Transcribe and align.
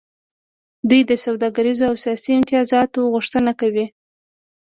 دوی 0.89 1.01
د 1.09 1.11
سوداګریزو 1.25 1.83
او 1.89 1.95
سیاسي 2.03 2.31
امتیازاتو 2.39 3.09
غوښتنه 3.13 3.51
کوي 3.61 3.85